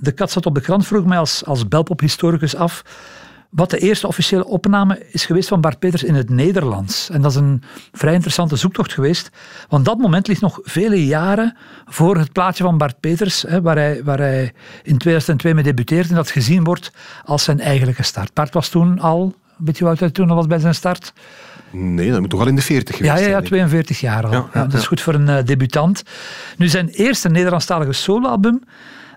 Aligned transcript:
De 0.00 0.12
Kat 0.12 0.30
zat 0.30 0.46
op 0.46 0.54
de 0.54 0.60
krant 0.60 0.86
vroeg 0.86 1.04
mij 1.04 1.18
als, 1.18 1.44
als 1.44 1.68
Belpop-historicus 1.68 2.56
af 2.56 2.82
wat 3.50 3.70
de 3.70 3.78
eerste 3.78 4.06
officiële 4.06 4.46
opname 4.46 5.06
is 5.10 5.24
geweest 5.26 5.48
van 5.48 5.60
Bart 5.60 5.78
Peters 5.78 6.02
in 6.02 6.14
het 6.14 6.30
Nederlands. 6.30 7.10
En 7.10 7.22
dat 7.22 7.30
is 7.30 7.36
een 7.36 7.62
vrij 7.92 8.12
interessante 8.14 8.56
zoektocht 8.56 8.92
geweest, 8.92 9.30
want 9.68 9.84
dat 9.84 9.98
moment 9.98 10.26
ligt 10.26 10.40
nog 10.40 10.58
vele 10.62 11.06
jaren 11.06 11.56
voor 11.84 12.16
het 12.16 12.32
plaatje 12.32 12.64
van 12.64 12.78
Bart 12.78 13.00
Peters, 13.00 13.42
hè, 13.42 13.62
waar, 13.62 13.76
hij, 13.76 14.04
waar 14.04 14.18
hij 14.18 14.52
in 14.82 14.98
2002 14.98 15.54
mee 15.54 15.64
debuteert 15.64 16.08
en 16.08 16.14
dat 16.14 16.30
gezien 16.30 16.64
wordt 16.64 16.92
als 17.24 17.44
zijn 17.44 17.60
eigenlijke 17.60 18.02
start. 18.02 18.34
Bart 18.34 18.54
was 18.54 18.68
toen 18.68 18.98
al, 18.98 19.34
weet 19.56 19.78
je 19.78 19.84
wat 19.84 20.00
hij 20.00 20.10
toen 20.10 20.30
al 20.30 20.36
was 20.36 20.46
bij 20.46 20.58
zijn 20.58 20.74
start? 20.74 21.12
Nee, 21.70 22.10
dat 22.10 22.20
moet 22.20 22.30
toch 22.30 22.40
al 22.40 22.46
in 22.46 22.54
de 22.54 22.62
40 22.62 22.96
geweest 22.96 23.14
ja, 23.14 23.20
ja, 23.20 23.28
ja, 23.28 23.40
42 23.40 24.00
jaar 24.00 24.26
al. 24.26 24.32
Ja, 24.32 24.48
dat 24.52 24.72
is 24.72 24.86
goed 24.86 25.00
voor 25.00 25.14
een 25.14 25.28
uh, 25.28 25.38
debutant. 25.44 26.02
Nu, 26.56 26.68
zijn 26.68 26.88
eerste 26.88 27.28
Nederlandstalige 27.28 27.92
soloalbum 27.92 28.62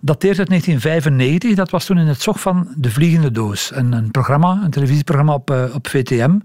dateert 0.05 0.39
uit 0.39 0.48
1995. 0.48 1.55
Dat 1.55 1.70
was 1.70 1.85
toen 1.85 1.98
in 1.98 2.07
het 2.07 2.21
zog 2.21 2.39
van 2.39 2.67
De 2.77 2.91
Vliegende 2.91 3.31
Doos. 3.31 3.71
Een, 3.73 3.91
een 3.91 4.12
programma, 4.12 4.62
een 4.63 4.71
televisieprogramma 4.71 5.34
op, 5.34 5.51
uh, 5.51 5.63
op 5.76 5.87
VTM. 5.87 6.37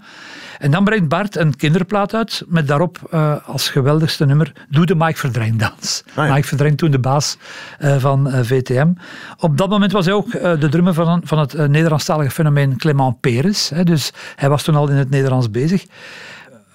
En 0.59 0.70
dan 0.70 0.84
brengt 0.84 1.09
Bart 1.09 1.37
een 1.37 1.56
kinderplaat 1.56 2.14
uit 2.14 2.45
met 2.47 2.69
daarop 2.69 2.98
uh, 3.14 3.36
als 3.47 3.69
geweldigste 3.69 4.27
nummer 4.27 4.53
Doe 4.69 4.86
de 4.86 4.95
Mike 4.95 5.19
Verdrijn 5.19 5.56
dans. 5.56 6.05
Ah, 6.14 6.27
ja. 6.27 6.34
Mike 6.34 6.47
Verdrijn 6.47 6.77
toen 6.77 6.91
de 6.91 6.98
baas 6.98 7.39
uh, 7.81 7.97
van 7.97 8.31
VTM. 8.45 8.92
Op 9.39 9.56
dat 9.56 9.69
moment 9.69 9.92
was 9.92 10.05
hij 10.05 10.14
ook 10.14 10.31
de 10.31 10.69
drummer 10.70 10.95
van, 10.95 11.20
van 11.25 11.39
het 11.39 11.69
Nederlandstalige 11.69 12.31
fenomeen 12.31 12.77
Clement 12.77 13.20
Peres. 13.20 13.69
Hè, 13.69 13.84
dus 13.84 14.12
hij 14.36 14.48
was 14.48 14.62
toen 14.62 14.75
al 14.75 14.89
in 14.89 14.97
het 14.97 15.11
Nederlands 15.11 15.51
bezig. 15.51 15.84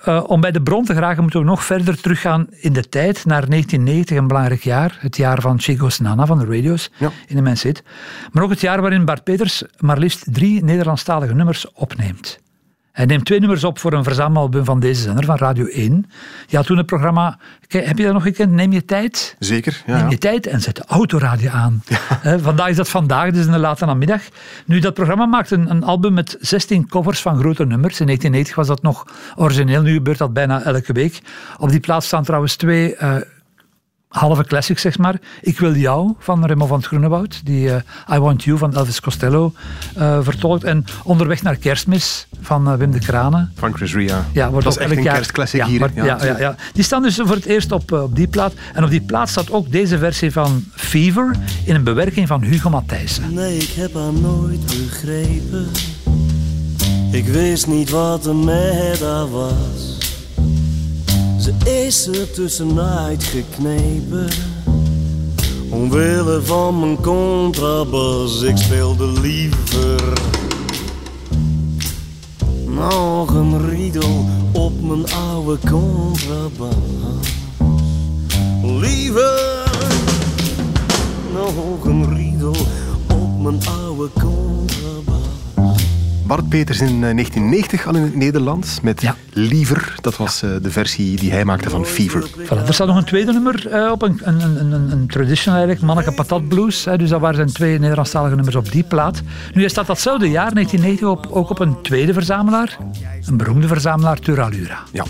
Uh, 0.08 0.24
om 0.28 0.42
bij 0.42 0.52
de 0.52 0.62
bron 0.62 0.86
te 0.86 0.94
geraken 0.94 1.22
moeten 1.22 1.40
we 1.40 1.46
nog 1.46 1.64
verder 1.64 2.02
teruggaan 2.02 2.48
in 2.50 2.74
de 2.74 2.90
tijd, 2.90 3.26
naar 3.26 3.50
1990, 3.50 4.18
een 4.18 4.28
belangrijk 4.28 4.64
jaar. 4.64 4.98
Het 5.00 5.18
jaar 5.18 5.42
van 5.42 5.60
Chico's 5.60 6.00
Nana 6.00 6.26
van 6.26 6.40
de 6.40 6.46
radio's 6.46 6.92
ja. 6.98 7.12
in 7.28 7.36
de 7.36 7.42
mensheid. 7.42 7.84
Maar 8.32 8.44
ook 8.44 8.50
het 8.50 8.62
jaar 8.62 8.82
waarin 8.82 9.06
Bart 9.06 9.24
Peters 9.24 9.64
maar 9.80 9.98
liefst 9.98 10.34
drie 10.34 10.64
Nederlandstalige 10.64 11.34
nummers 11.34 11.72
opneemt. 11.72 12.43
Hij 12.94 13.06
neemt 13.06 13.26
twee 13.26 13.40
nummers 13.40 13.64
op 13.64 13.80
voor 13.80 13.94
een 13.94 14.04
verzamelalbum 14.04 14.66
van 14.66 14.80
deze 14.80 15.02
zender, 15.02 15.26
van 15.26 15.38
Radio 15.38 15.66
1. 15.66 16.06
Je 16.48 16.56
had 16.56 16.66
toen 16.66 16.78
het 16.78 16.86
programma, 16.86 17.38
heb 17.68 17.98
je 17.98 18.04
dat 18.04 18.14
nog 18.14 18.24
gekend? 18.24 18.52
Neem 18.52 18.72
je 18.72 18.86
tijd? 18.86 19.36
Zeker, 19.40 19.84
ja. 19.86 19.98
Neem 19.98 20.10
je 20.10 20.18
tijd 20.18 20.48
en 20.48 20.62
zet 20.62 20.76
de 20.76 20.84
autoradio 20.88 21.50
aan. 21.50 21.84
Ja. 22.22 22.40
vandaag 22.50 22.70
is 22.70 22.76
dat 22.76 22.90
vandaag, 22.90 23.32
dus 23.32 23.46
in 23.46 23.52
de 23.52 23.58
late 23.58 23.86
namiddag. 23.86 24.22
Nu, 24.66 24.80
dat 24.80 24.94
programma 24.94 25.26
maakt 25.26 25.52
een, 25.52 25.70
een, 25.70 25.84
album 25.84 26.14
met 26.14 26.38
16 26.40 26.88
covers 26.88 27.22
van 27.22 27.40
grote 27.40 27.66
nummers. 27.66 28.00
In 28.00 28.06
1990 28.06 28.56
was 28.56 28.68
dat 28.68 28.82
nog 28.82 29.08
origineel, 29.36 29.82
nu 29.82 29.94
gebeurt 29.94 30.18
dat 30.18 30.34
bijna 30.34 30.62
elke 30.62 30.94
week. 30.94 31.20
Op 31.58 31.70
die 31.70 31.80
plaats 31.80 32.06
staan 32.06 32.24
trouwens 32.24 32.56
twee 32.56 32.96
uh, 33.02 33.16
halve 34.14 34.44
classics, 34.44 34.82
zeg 34.82 34.98
maar. 34.98 35.16
Ik 35.42 35.60
wil 35.60 35.76
jou 35.76 36.14
van 36.20 36.46
Remo 36.46 36.66
van 36.66 36.78
het 36.78 36.86
Groenewoud, 36.86 37.42
die 37.44 37.68
uh, 37.68 37.76
I 38.14 38.18
Want 38.18 38.44
You 38.44 38.58
van 38.58 38.76
Elvis 38.76 39.02
Costello 39.02 39.54
uh, 39.98 40.18
vertolkt. 40.22 40.64
En 40.64 40.86
Onderweg 41.04 41.42
naar 41.42 41.56
Kerstmis 41.56 42.28
van 42.42 42.72
uh, 42.72 42.76
Wim 42.76 42.92
de 42.92 43.00
Kranen. 43.00 43.52
Van 43.56 43.74
Chris 43.74 43.94
Ria. 43.94 44.26
Ja, 44.32 44.50
wordt 44.50 44.66
dat 44.66 44.76
is 44.76 44.82
echt 44.82 44.92
een 44.92 45.04
jaar... 45.04 45.16
kerstclassic 45.16 45.60
ja, 45.60 45.68
hier. 45.68 45.80
Maar, 45.80 45.92
ja, 45.94 46.26
ja, 46.26 46.40
ja, 46.40 46.56
Die 46.74 46.84
staan 46.84 47.02
dus 47.02 47.16
voor 47.16 47.36
het 47.36 47.46
eerst 47.46 47.72
op, 47.72 47.92
op 47.92 48.16
die 48.16 48.28
plaat. 48.28 48.54
En 48.74 48.84
op 48.84 48.90
die 48.90 49.02
plaat 49.02 49.30
staat 49.30 49.52
ook 49.52 49.72
deze 49.72 49.98
versie 49.98 50.32
van 50.32 50.64
Fever 50.76 51.36
in 51.66 51.76
een 51.76 51.84
bewerking 51.84 52.28
van 52.28 52.42
Hugo 52.42 52.70
Matthijssen. 52.70 53.34
Nee, 53.34 53.58
ik 53.58 53.70
heb 53.70 53.94
haar 53.94 54.14
nooit 54.14 54.66
begrepen. 54.66 55.68
Ik 57.12 57.26
wist 57.26 57.68
niet 57.68 57.90
wat 57.90 58.26
er 58.26 58.36
met 58.36 59.02
haar 59.02 59.30
was. 59.30 59.93
Is 61.66 62.08
er 62.08 62.32
tussenuit 62.32 63.24
geknepen. 63.24 64.28
Omwille 65.70 66.42
van 66.42 66.80
mijn 66.80 67.02
contrabas, 67.02 68.42
ik 68.42 68.58
speelde 68.58 69.08
liever. 69.22 70.14
Nog 72.66 73.34
een 73.34 73.70
riedel 73.70 74.26
op 74.52 74.82
mijn 74.82 75.14
oude 75.14 75.58
contrabas. 75.70 76.76
Liever. 78.64 79.72
Nog 81.34 81.86
een 81.86 82.16
riedel 82.16 82.56
op 83.08 83.42
mijn 83.42 83.60
oude 83.68 84.10
contrabas. 84.14 85.33
Bart 86.26 86.50
Peters 86.50 86.80
in 86.80 87.02
1990 87.02 87.88
al 87.88 87.96
in 87.96 88.02
het 88.02 88.16
Nederlands 88.16 88.82
met 88.82 89.02
ja. 89.02 89.16
Liever. 89.34 89.96
Dat 90.02 90.18
was 90.18 90.40
ja. 90.40 90.60
de 90.60 90.72
versie 90.72 91.18
die 91.18 91.32
hij 91.32 91.46
maakte 91.46 91.70
van 91.70 91.86
Fever. 91.86 92.30
Voilà, 92.30 92.68
er 92.68 92.74
staat 92.74 92.88
nog 92.88 92.98
een 92.98 93.04
tweede 93.04 93.32
nummer 93.32 93.68
uh, 93.74 93.92
op, 93.92 94.02
een, 94.02 94.20
een, 94.24 94.42
een, 94.42 94.72
een, 94.72 94.92
een 94.92 95.08
traditional 95.08 95.60
eigenlijk, 95.60 95.88
Manneke 95.88 96.12
Patat 96.12 96.48
Blues. 96.48 96.84
Dus 96.98 97.10
dat 97.10 97.20
waren 97.20 97.36
zijn 97.36 97.52
twee 97.52 97.80
Nederlandstalige 97.80 98.36
nummers 98.36 98.56
op 98.56 98.72
die 98.72 98.84
plaat. 98.84 99.22
Nu 99.54 99.62
hij 99.62 99.70
staat 99.70 99.88
datzelfde 99.88 100.30
jaar, 100.30 100.54
1990, 100.54 101.08
op, 101.08 101.38
ook 101.38 101.50
op 101.50 101.60
een 101.60 101.82
tweede 101.82 102.14
verzamelaar. 102.14 102.78
Een 103.26 103.38
beroemde 103.38 103.68
verzamelaar, 103.68 104.20
Turalura. 104.20 104.80
Ja. 104.92 105.06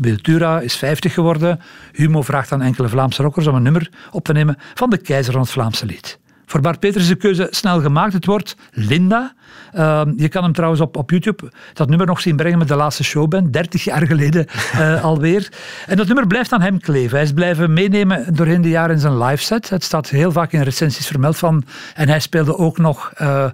Wiltura 0.00 0.60
is 0.60 0.76
50 0.76 1.14
geworden. 1.14 1.60
Humo 1.92 2.22
vraagt 2.22 2.52
aan 2.52 2.62
enkele 2.62 2.88
Vlaamse 2.88 3.22
rockers 3.22 3.46
om 3.46 3.54
een 3.54 3.62
nummer 3.62 3.90
op 4.10 4.24
te 4.24 4.32
nemen 4.32 4.56
van 4.74 4.90
de 4.90 4.98
keizer 4.98 5.32
van 5.32 5.42
het 5.42 5.50
Vlaamse 5.50 5.86
lied. 5.86 6.18
Voor 6.46 6.60
Bart 6.60 6.80
Peters 6.80 7.02
is 7.02 7.08
de 7.08 7.16
keuze 7.16 7.48
snel 7.50 7.80
gemaakt. 7.80 8.12
Het 8.12 8.26
wordt 8.26 8.56
Linda. 8.70 9.34
Uh, 9.74 10.02
je 10.16 10.28
kan 10.28 10.42
hem 10.42 10.52
trouwens 10.52 10.80
op, 10.80 10.96
op 10.96 11.10
YouTube 11.10 11.52
dat 11.72 11.88
nummer 11.88 12.06
nog 12.06 12.20
zien 12.20 12.36
brengen 12.36 12.58
met 12.58 12.68
de 12.68 12.76
laatste 12.76 13.04
showband. 13.04 13.52
30 13.52 13.84
jaar 13.84 14.06
geleden 14.06 14.46
uh, 14.74 15.04
alweer. 15.10 15.48
En 15.86 15.96
dat 15.96 16.06
nummer 16.06 16.26
blijft 16.26 16.52
aan 16.52 16.60
hem 16.60 16.80
kleven. 16.80 17.16
Hij 17.16 17.26
is 17.26 17.32
blijven 17.32 17.72
meenemen 17.72 18.34
doorheen 18.34 18.62
de 18.62 18.68
jaren 18.68 18.94
in 18.94 19.00
zijn 19.00 19.18
live 19.18 19.42
set. 19.42 19.68
Het 19.68 19.84
staat 19.84 20.08
heel 20.08 20.32
vaak 20.32 20.52
in 20.52 20.62
recensies 20.62 21.06
vermeld 21.06 21.36
van. 21.36 21.64
En 21.94 22.08
hij 22.08 22.20
speelde 22.20 22.56
ook 22.58 22.78
nog 22.78 23.12
uh, 23.20 23.46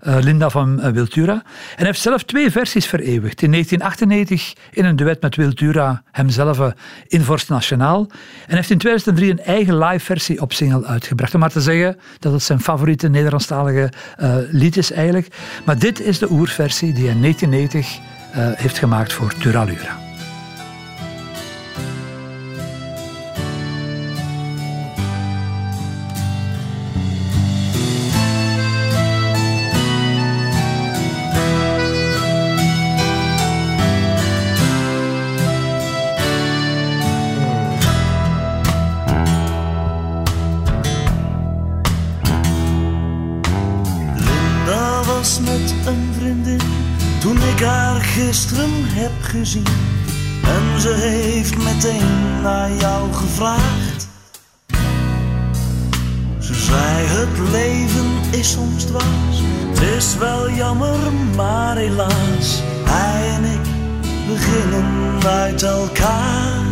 Linda 0.00 0.50
van 0.50 0.92
Wiltura. 0.92 1.32
En 1.32 1.42
hij 1.76 1.86
heeft 1.86 2.00
zelf 2.00 2.22
twee 2.22 2.50
versies 2.50 2.86
vereeuwigd. 2.86 3.42
In 3.42 3.50
1998 3.50 4.54
in 4.70 4.84
een 4.84 4.96
duet 4.96 5.20
met 5.20 5.36
Wiltura, 5.36 6.02
hemzelf 6.10 6.72
in 7.06 7.22
Vorst 7.22 7.48
Nationaal. 7.48 8.06
En 8.46 8.56
heeft 8.56 8.70
in 8.70 8.78
2003 8.78 9.30
een 9.30 9.54
eigen 9.54 9.78
live 9.78 10.04
versie 10.04 10.40
op 10.40 10.52
single 10.52 10.86
uitgebracht. 10.86 11.34
Om 11.34 11.40
maar 11.40 11.50
te 11.50 11.60
zeggen 11.60 11.96
dat 12.18 12.32
het 12.32 12.37
zijn 12.42 12.60
favoriete 12.60 13.08
Nederlandstalige 13.08 13.92
uh, 14.20 14.36
lied 14.50 14.76
is 14.76 14.92
eigenlijk. 14.92 15.28
Maar 15.64 15.78
dit 15.78 16.00
is 16.00 16.18
de 16.18 16.30
oerversie 16.30 16.92
die 16.92 17.04
hij 17.04 17.14
in 17.14 17.20
1990 17.20 17.98
uh, 18.36 18.60
heeft 18.60 18.78
gemaakt 18.78 19.12
voor 19.12 19.34
Turalura. 19.34 20.07
Gisteren 48.18 48.70
heb 48.74 49.12
gezien. 49.20 49.66
En 50.42 50.80
ze 50.80 50.88
heeft 50.88 51.56
meteen 51.56 52.40
naar 52.42 52.72
jou 52.72 53.12
gevraagd. 53.12 54.08
Ze 56.38 56.54
zei: 56.54 57.06
Het 57.06 57.50
leven 57.50 58.38
is 58.40 58.50
soms 58.50 58.84
dwaas. 58.84 59.42
Het 59.68 59.80
is 59.80 60.16
wel 60.16 60.50
jammer, 60.50 61.12
maar 61.36 61.76
helaas. 61.76 62.62
Hij 62.84 63.28
en 63.36 63.44
ik 63.44 63.66
beginnen 64.26 65.26
uit 65.26 65.62
elkaar. 65.62 66.67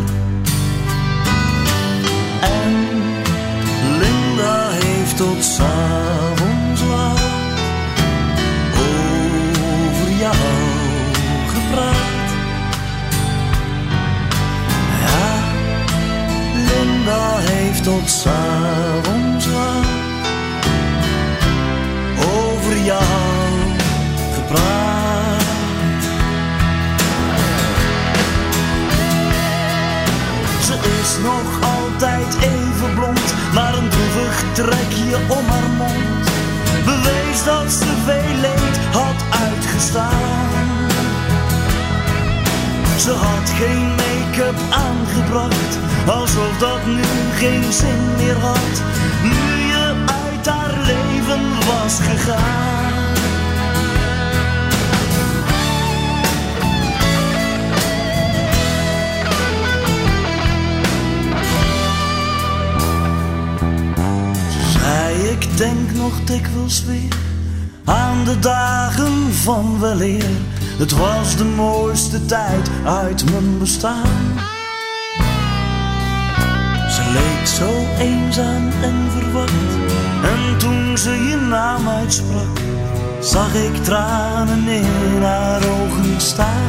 tot 17.87 18.11
s'avonds 18.11 19.47
laat 19.47 19.87
over 22.35 22.77
jou 22.85 23.03
gepraat. 24.35 26.03
Ze 30.65 30.75
is 31.01 31.19
nog 31.23 31.49
altijd 31.79 32.37
even 32.41 32.95
blond, 32.95 33.35
maar 33.55 33.75
een 33.75 33.89
droevig 33.89 34.45
trekje 34.53 35.17
om 35.29 35.47
haar 35.47 35.71
mond 35.77 36.27
bewees 36.85 37.45
dat 37.45 37.73
ze 37.73 37.93
veel 38.05 38.35
leed 38.41 38.79
had 38.93 39.41
uitgestaan. 39.47 40.49
Ze 42.99 43.11
had 43.11 43.51
geen 43.51 43.89
make-up 43.89 44.59
aan 44.71 45.06
alsof 46.07 46.59
dat 46.59 46.87
nu 46.87 47.03
geen 47.37 47.73
zin 47.73 48.15
meer 48.17 48.37
had. 48.39 48.83
Nu 49.23 49.67
je 49.67 50.05
uit 50.07 50.47
haar 50.47 50.75
leven 50.87 51.67
was 51.67 51.99
gegaan. 52.01 52.87
ik 65.31 65.57
denk 65.57 65.93
nog 65.93 66.25
dikwijls 66.25 66.85
weer 66.85 67.17
aan 67.85 68.25
de 68.25 68.39
dagen 68.39 69.33
van 69.33 69.81
weleer. 69.81 70.31
Het 70.79 70.93
was 70.93 71.37
de 71.37 71.45
mooiste 71.45 72.27
tijd 72.27 72.71
uit 72.85 73.31
mijn 73.31 73.59
bestaan. 73.59 74.55
Ze 76.97 77.03
leek 77.13 77.47
zo 77.47 77.87
eenzaam 77.99 78.69
en 78.83 79.11
verwacht. 79.11 79.53
En 80.23 80.59
toen 80.59 80.99
ze 80.99 81.11
je 81.11 81.37
naam 81.37 81.89
uitsprak, 81.89 82.59
zag 83.21 83.55
ik 83.55 83.85
tranen 83.85 84.69
in 84.69 85.23
haar 85.23 85.63
ogen 85.63 86.21
staan. 86.21 86.66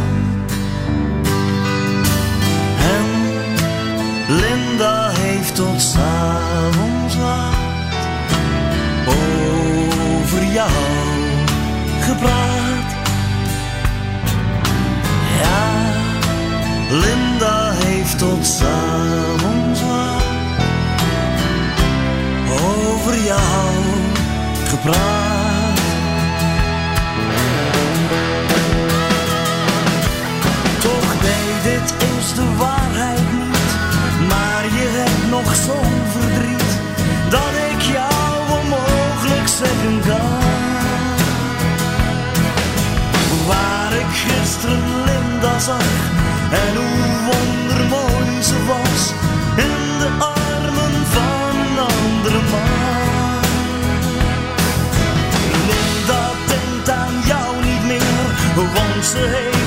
Dit 31.69 31.93
is 32.17 32.33
de 32.33 32.55
waarheid 32.57 33.31
niet, 33.33 33.71
maar 34.27 34.63
je 34.63 34.87
hebt 34.97 35.29
nog 35.29 35.55
zo'n 35.65 36.01
verdriet 36.11 36.71
dat 37.29 37.53
ik 37.71 37.81
jou 37.81 38.17
zeggen 39.57 40.01
kan. 40.07 40.39
Waar 43.47 43.93
ik 43.93 44.11
gisteren 44.11 44.83
Linda 45.05 45.59
zag 45.59 45.95
en 46.51 46.75
hoe 46.75 47.07
wondermooi 47.29 48.43
ze 48.43 48.65
was 48.65 49.01
in 49.55 49.99
de 50.01 50.09
armen 50.19 50.95
van 51.15 51.53
een 51.65 51.79
andere 51.79 52.41
man. 52.51 53.41
Linda 55.69 56.23
denkt 56.47 56.89
aan 56.89 57.15
jou 57.25 57.55
niet 57.65 57.83
meer, 57.83 58.25
want 58.55 59.05
ze 59.05 59.17
heeft 59.17 59.66